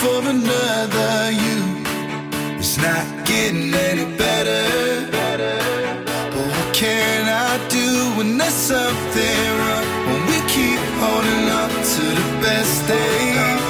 for 0.00 0.20
another 0.36 1.30
you. 1.30 1.58
It's 2.58 2.78
not 2.78 3.06
getting 3.26 3.74
any 3.74 4.06
better. 4.16 4.64
But 6.32 6.46
what 6.52 6.74
can 6.74 7.28
I 7.28 7.50
do 7.68 7.88
when 8.16 8.38
there's 8.38 8.60
something 8.72 9.42
wrong? 9.60 9.86
When 10.08 10.20
we 10.30 10.38
keep 10.56 10.80
holding 11.02 11.46
up 11.62 11.72
to 11.94 12.04
the 12.18 12.28
best 12.44 12.76
days. 12.88 13.62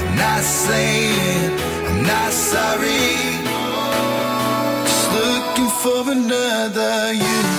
I'm 0.00 0.16
not 0.24 0.42
saying 0.42 1.52
I'm 1.88 2.02
not 2.12 2.32
sorry. 2.32 3.08
Just 4.88 5.06
looking 5.18 5.70
for 5.82 6.00
another 6.18 7.14
you. 7.14 7.51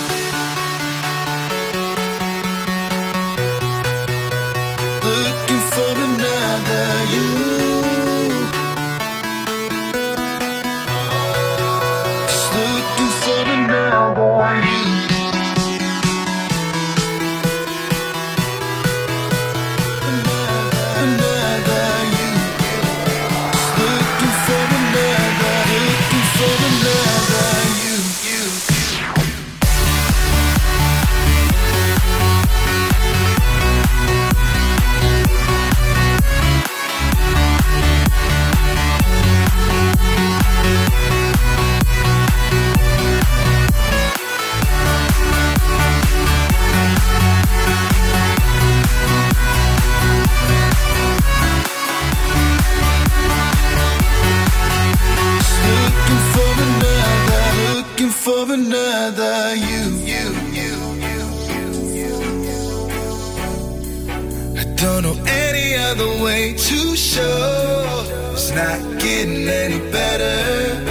together 65.94 66.22
way 66.22 66.54
too 66.54 66.96
sure. 66.96 67.84
It's 68.32 68.50
not 68.50 68.80
getting 69.00 69.48
any 69.48 69.78
better. 69.90 70.82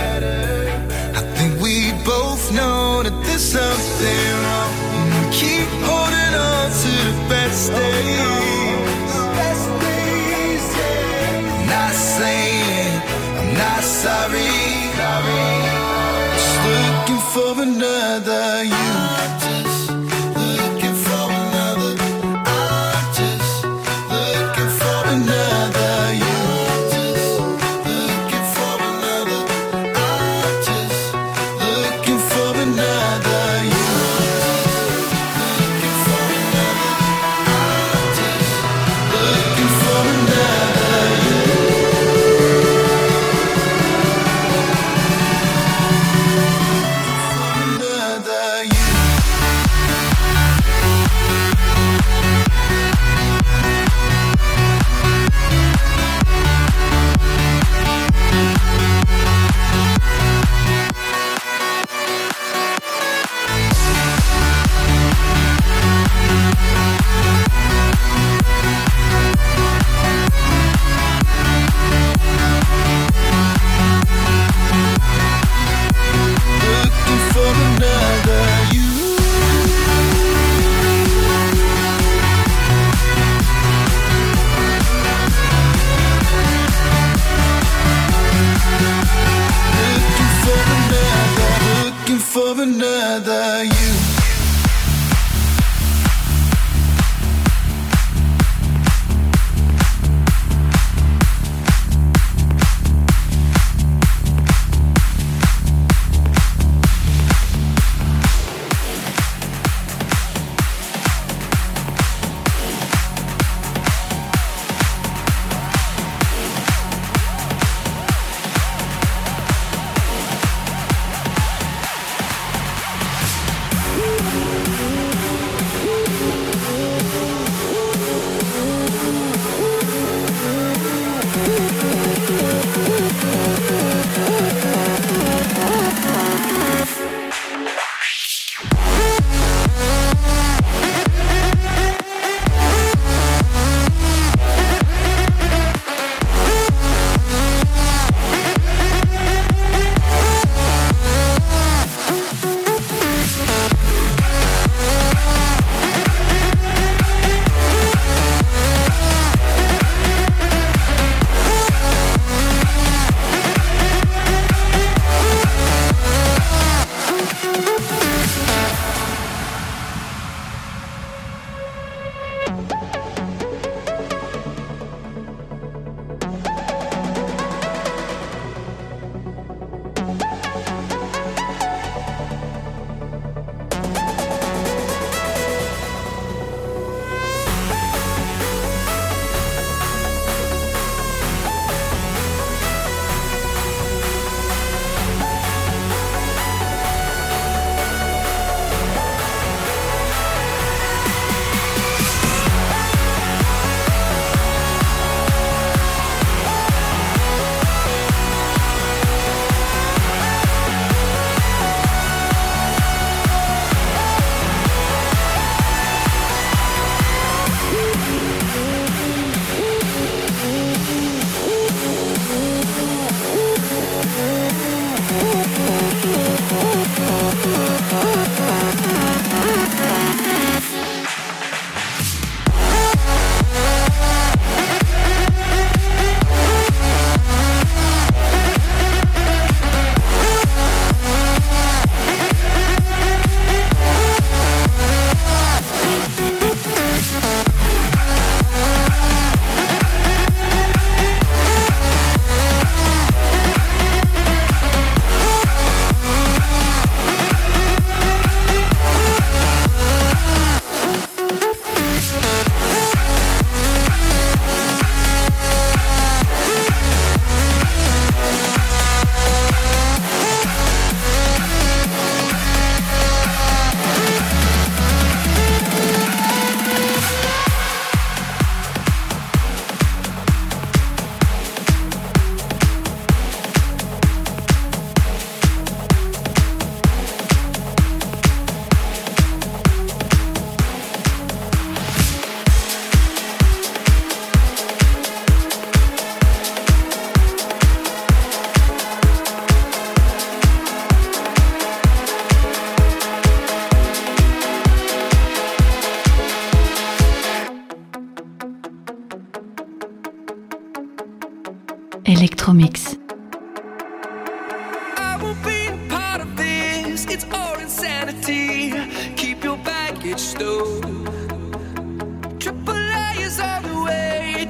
I 1.16 1.22
think 1.36 1.62
we 1.62 1.92
both 2.06 2.52
know 2.54 3.04
that 3.04 3.14
there's 3.26 3.42
something 3.42 4.28
wrong. 4.44 4.74
We 5.12 5.22
keep 5.32 5.68
holding 5.88 6.34
on 6.36 6.70
to 6.82 6.94
the 7.10 7.16
best 7.30 7.72
days. 7.72 8.20
I'm 11.46 11.68
not 11.68 11.94
saying 11.94 13.02
I'm 13.40 13.54
not 13.58 13.84
sorry. 13.84 14.52
Just 16.36 16.58
looking 16.68 17.22
for 17.34 17.62
another 17.62 18.64
you. 18.64 19.43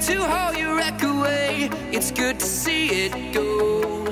To 0.08 0.22
haul 0.22 0.54
your 0.54 0.76
wreck 0.76 1.02
away. 1.02 1.70
It's 1.92 2.12
good 2.12 2.38
to 2.40 2.46
see 2.46 2.88
it 3.06 3.34
go. 3.34 4.06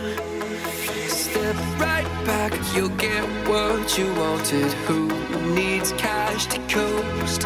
Step 1.07 1.55
right 1.79 2.09
back, 2.25 2.53
you'll 2.73 2.95
get 3.07 3.23
what 3.47 3.97
you 3.97 4.07
wanted. 4.13 4.71
Who 4.87 5.09
needs 5.53 5.91
cash 5.93 6.45
to 6.47 6.59
coast? 6.69 7.43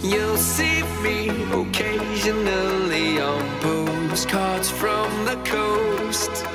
You'll 0.00 0.36
see 0.36 0.82
me 1.02 1.28
occasionally 1.60 3.20
on 3.20 3.42
postcards 3.60 4.70
from 4.70 5.24
the 5.24 5.36
coast. 5.44 6.47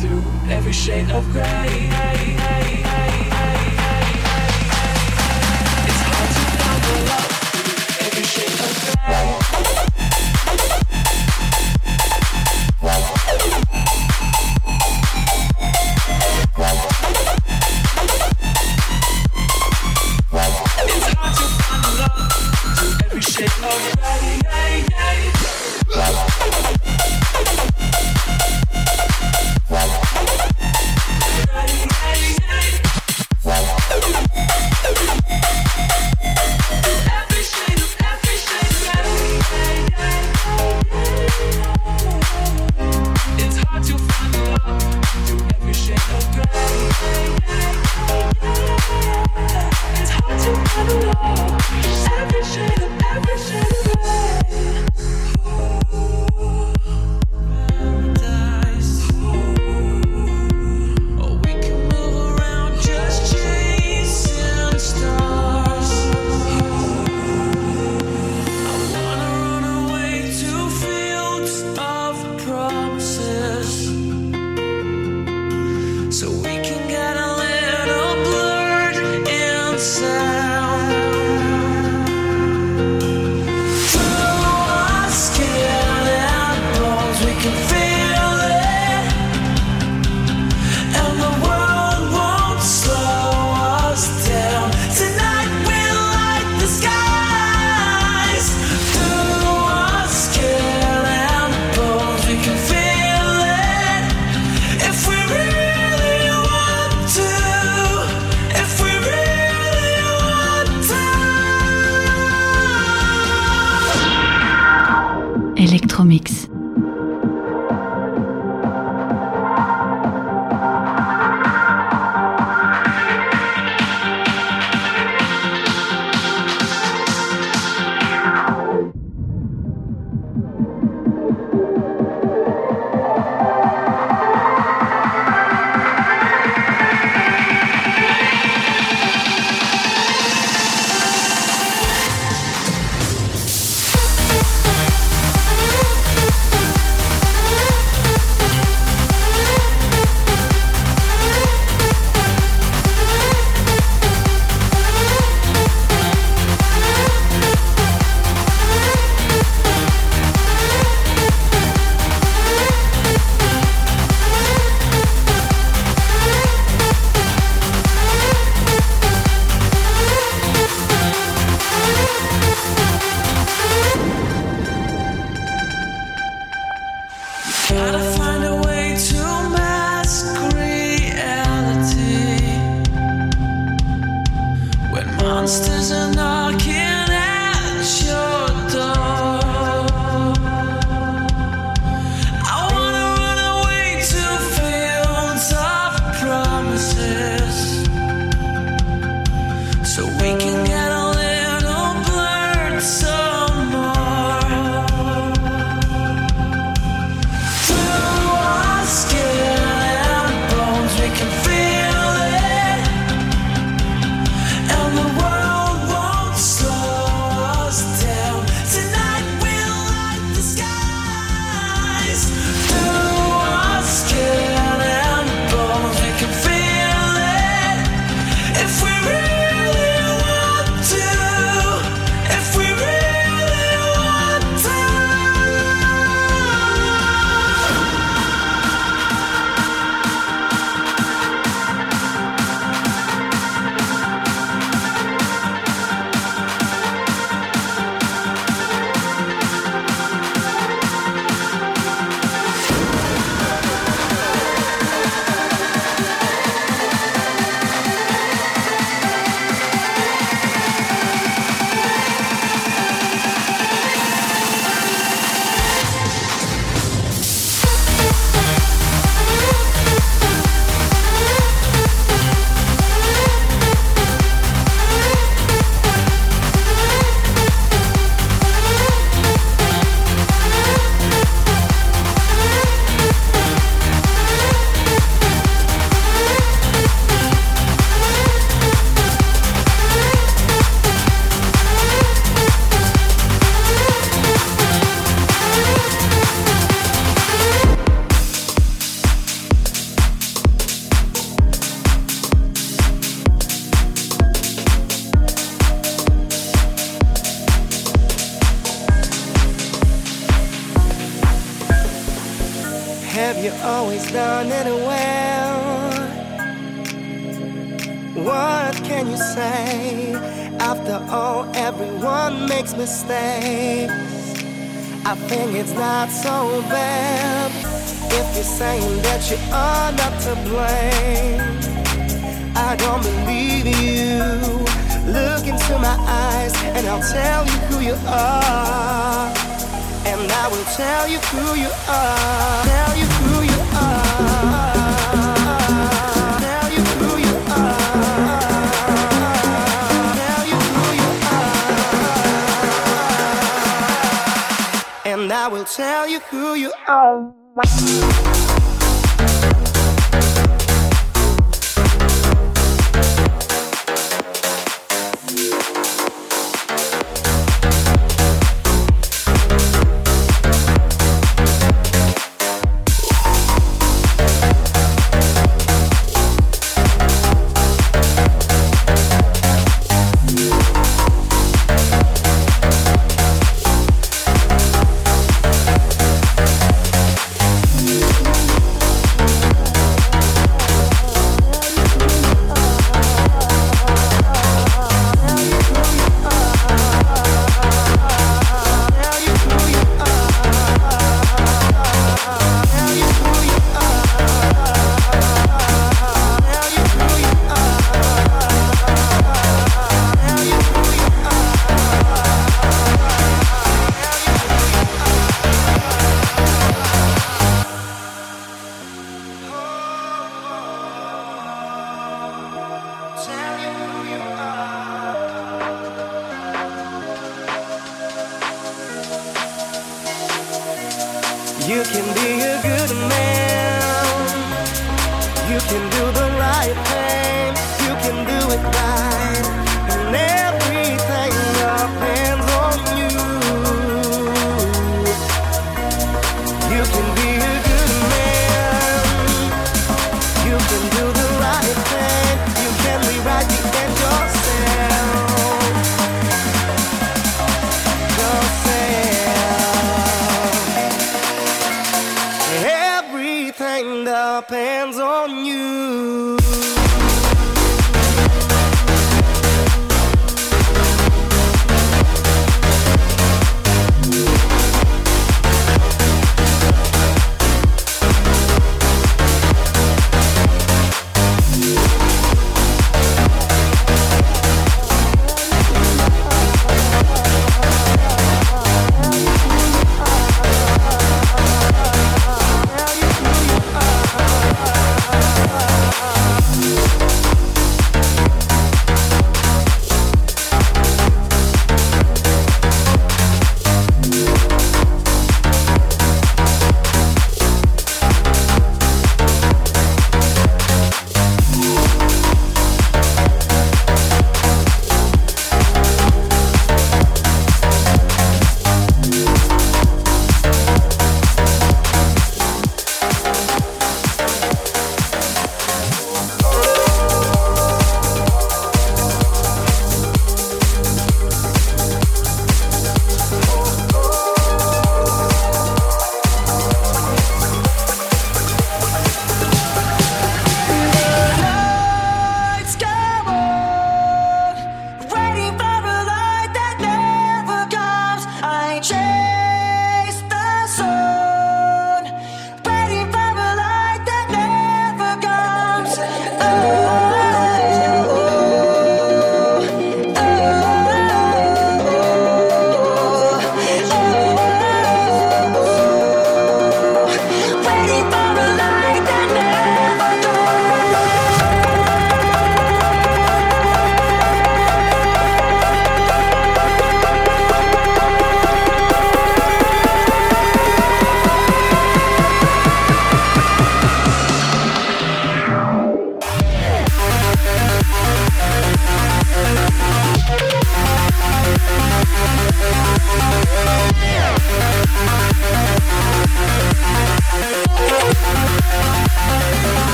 Through 0.00 0.22
every 0.48 0.72
shade 0.72 1.10
of 1.10 1.28
gray. 1.32 2.87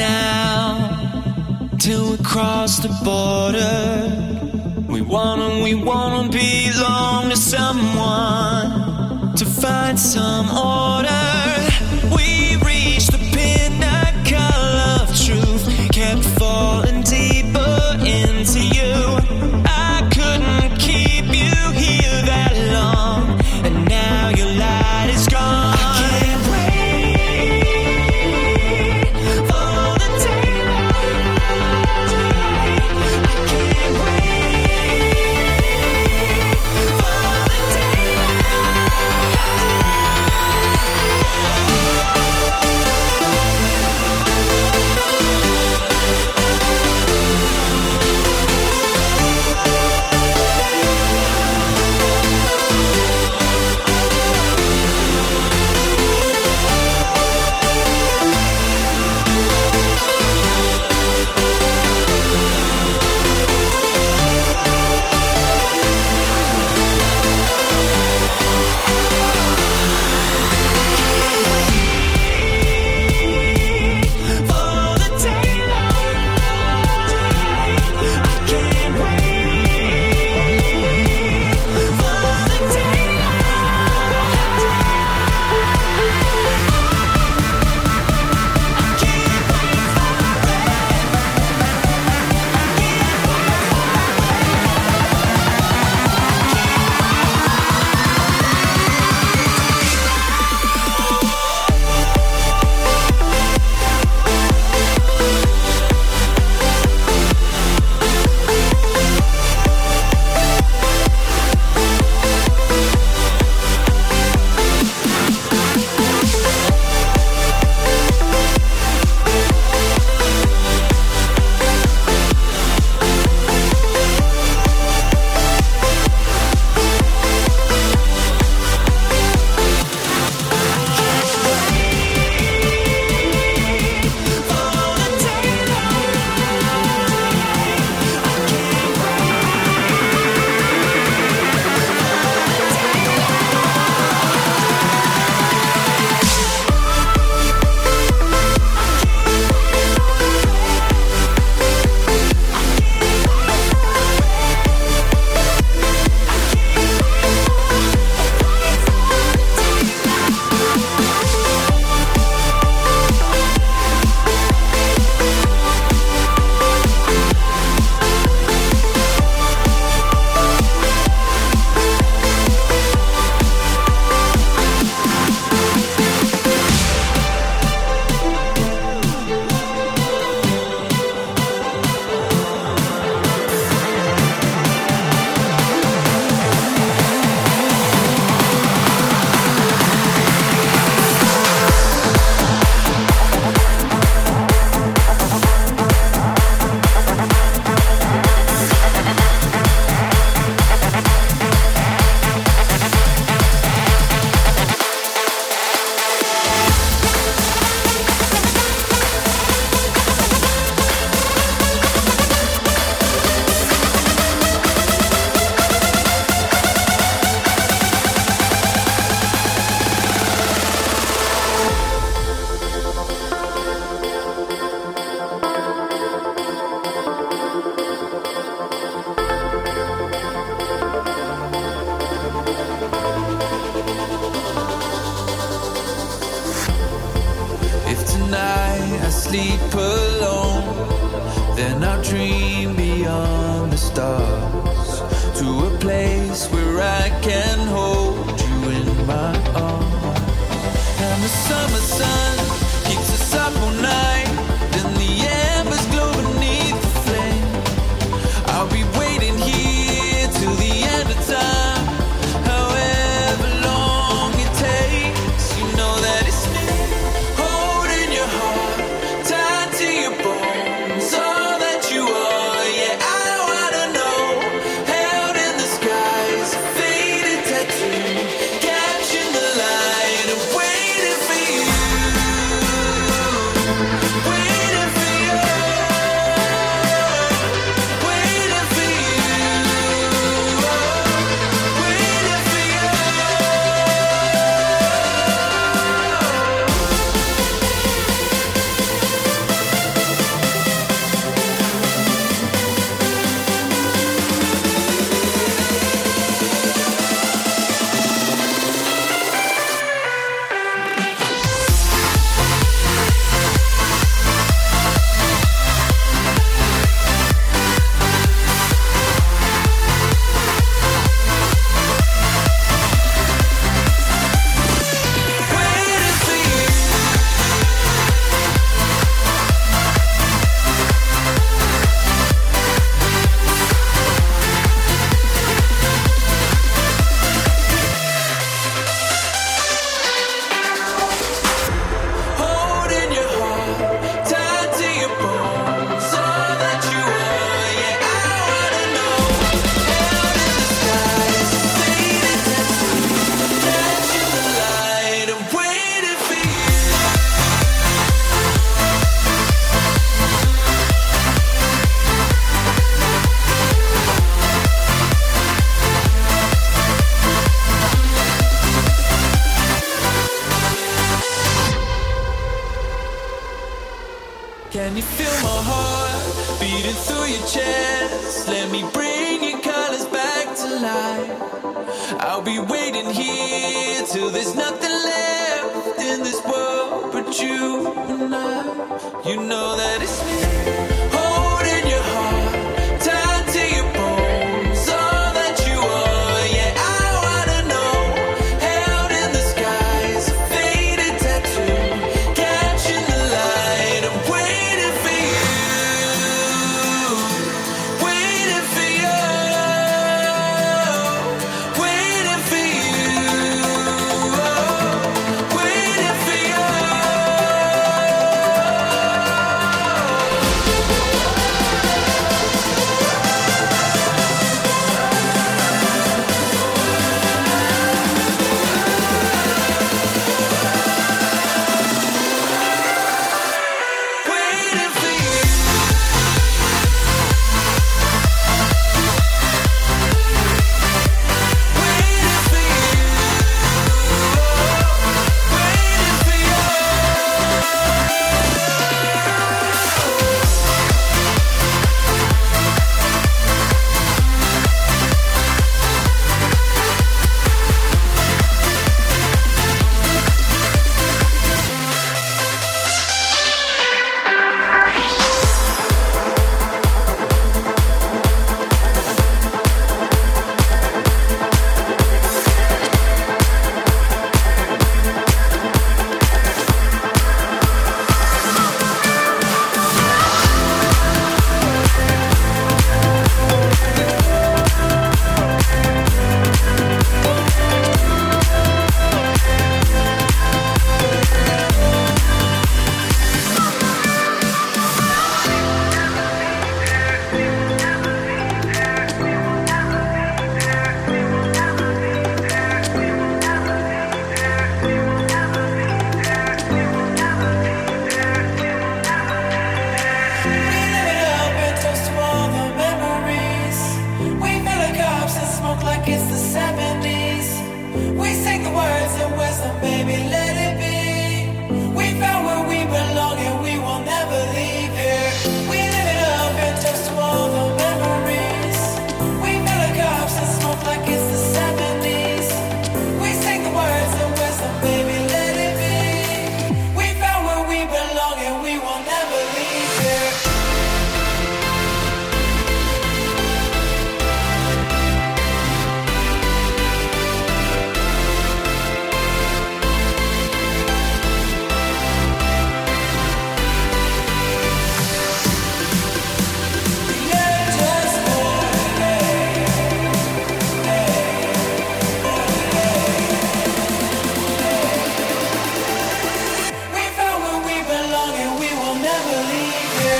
now 0.00 1.76
till 1.78 2.12
we 2.12 2.16
cross 2.18 2.78
the 2.78 2.88
border. 3.04 3.76
We 4.88 5.02
wanna, 5.02 5.62
we 5.62 5.74
wanna 5.74 6.28
belong 6.30 7.30
to 7.30 7.36
someone 7.36 8.70
to 9.36 9.44
find 9.44 9.98
some 9.98 10.48
order. 10.56 11.19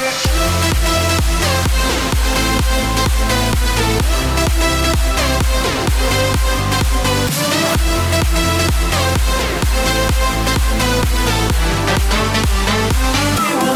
We'll 0.01 0.09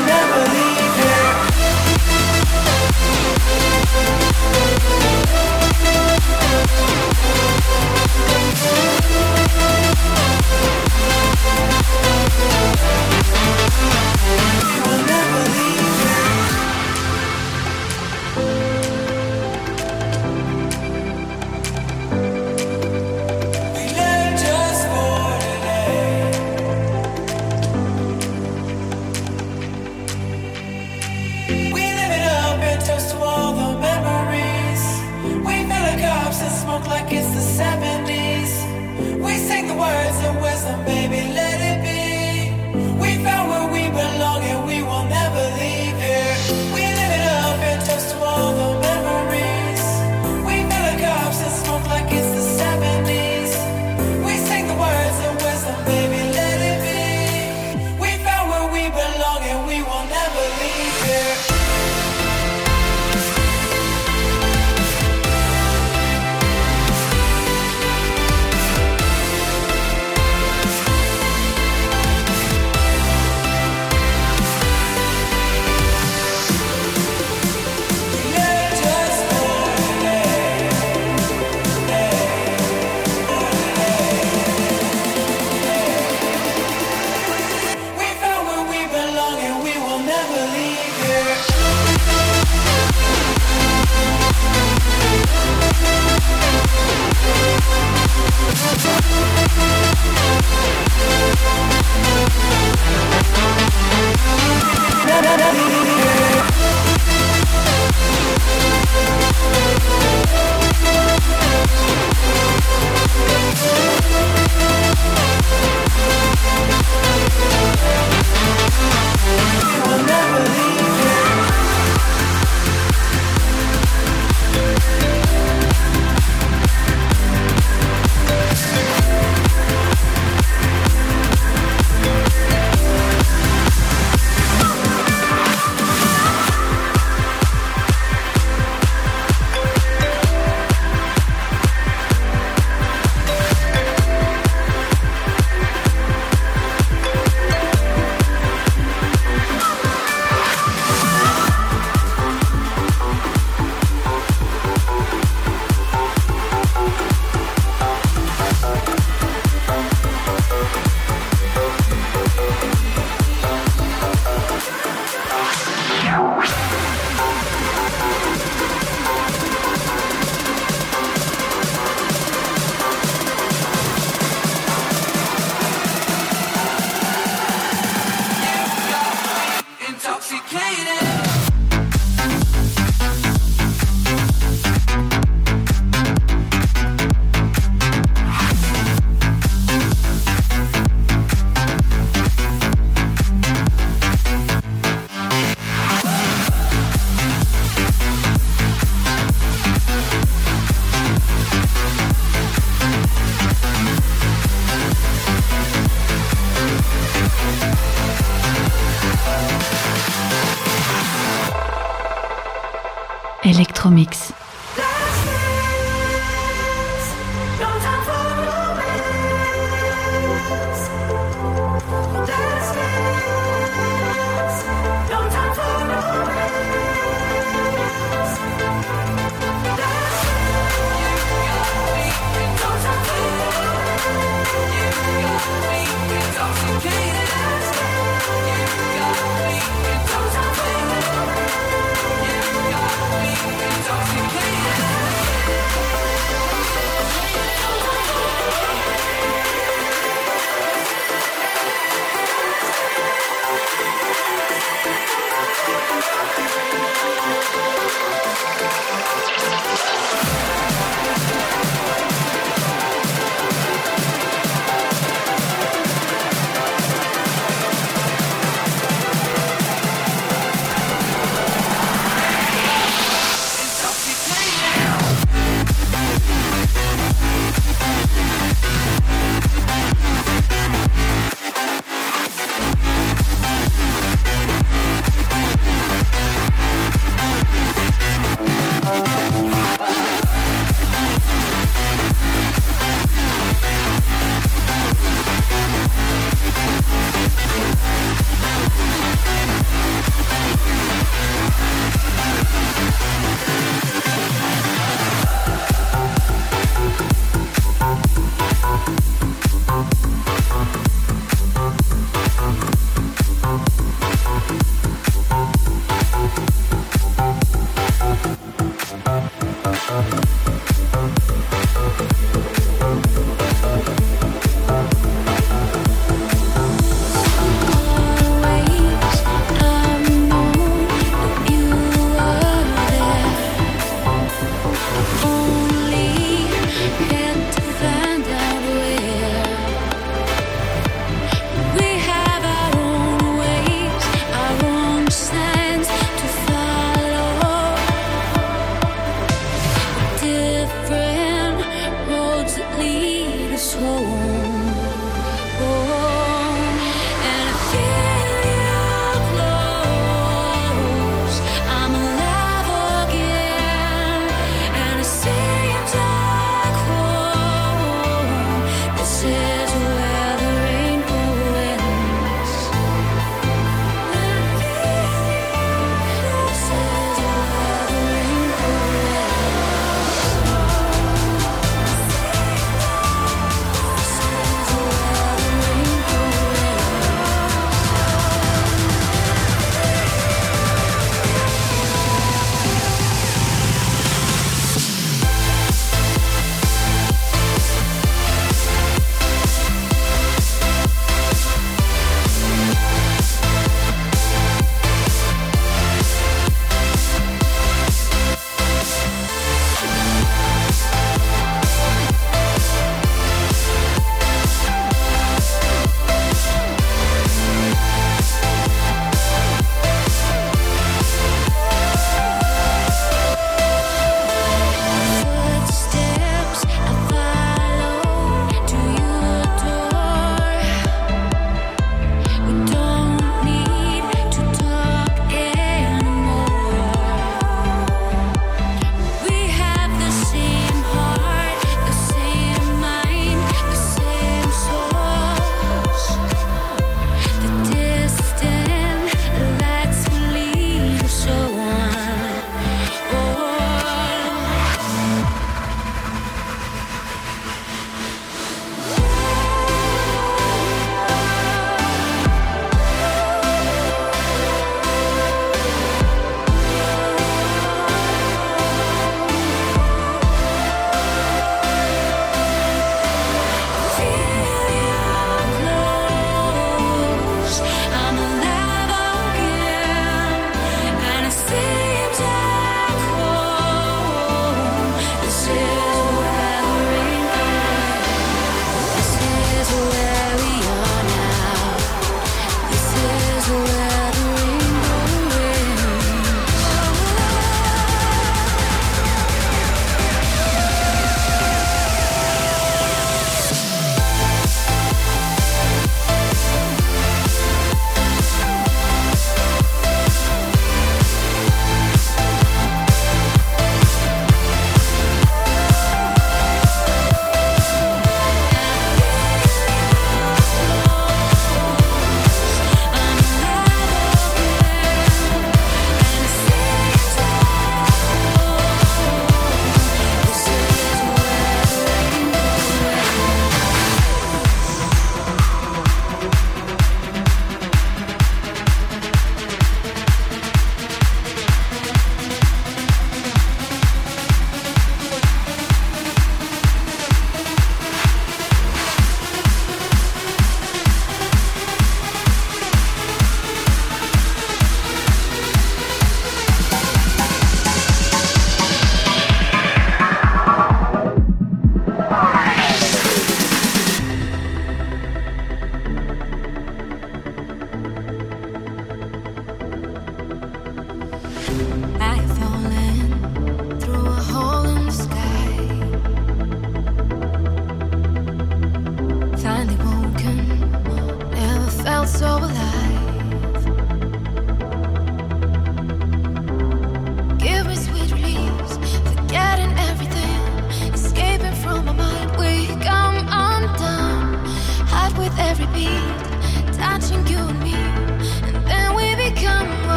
never 0.00 0.40
leave 0.50 0.94
here. 0.96 1.44